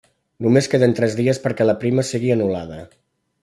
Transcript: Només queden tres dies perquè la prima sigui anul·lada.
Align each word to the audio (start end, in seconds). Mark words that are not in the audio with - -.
Només 0.45 0.69
queden 0.73 0.95
tres 1.01 1.17
dies 1.21 1.41
perquè 1.45 1.67
la 1.69 1.77
prima 1.85 2.09
sigui 2.13 2.35
anul·lada. 2.39 2.85